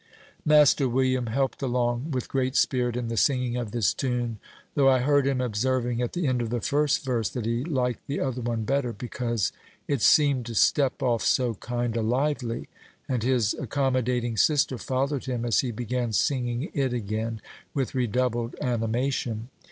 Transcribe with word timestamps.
Master 0.43 0.89
William 0.89 1.27
helped 1.27 1.61
along 1.61 2.09
with 2.09 2.27
great 2.27 2.55
spirit 2.55 2.95
in 2.97 3.07
the 3.07 3.15
singing 3.15 3.55
of 3.55 3.69
this 3.69 3.93
tune, 3.93 4.39
though 4.73 4.89
I 4.89 4.97
heard 4.97 5.27
him 5.27 5.39
observing, 5.39 6.01
at 6.01 6.13
the 6.13 6.25
end 6.25 6.41
of 6.41 6.49
the 6.49 6.59
first 6.59 7.05
verse, 7.05 7.29
that 7.29 7.45
he 7.45 7.63
liked 7.63 8.07
the 8.07 8.19
other 8.19 8.41
one 8.41 8.63
better, 8.63 8.93
because 8.93 9.51
"it 9.87 10.01
seemed 10.01 10.47
to 10.47 10.55
step 10.55 11.03
off 11.03 11.21
so 11.21 11.53
kind 11.53 11.95
o' 11.95 12.01
lively;" 12.01 12.67
and 13.07 13.21
his 13.21 13.53
accommodating 13.53 14.37
sister 14.37 14.79
followed 14.79 15.25
him 15.25 15.45
as 15.45 15.59
he 15.59 15.69
began 15.69 16.13
singing 16.13 16.71
it 16.73 16.93
again 16.93 17.39
with 17.75 17.93
redoubled 17.93 18.55
animation. 18.59 19.49